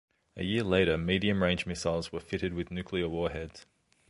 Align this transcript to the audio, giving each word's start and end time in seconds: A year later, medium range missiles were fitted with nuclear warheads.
A 0.35 0.43
year 0.43 0.63
later, 0.63 0.97
medium 0.97 1.43
range 1.43 1.67
missiles 1.67 2.11
were 2.11 2.19
fitted 2.19 2.55
with 2.55 2.71
nuclear 2.71 3.07
warheads. 3.07 3.67